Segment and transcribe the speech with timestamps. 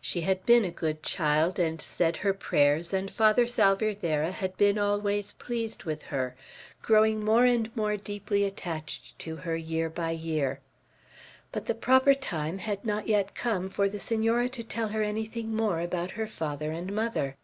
[0.00, 4.78] She had been a good child and said her prayers, and Father Salvierderra had been
[4.78, 6.34] always pleased with her,
[6.80, 10.60] growing more and more deeply attached to her year by year.
[11.52, 15.54] But the proper time had not yet come for the Senora to tell her anything
[15.54, 17.36] more about her father and mother.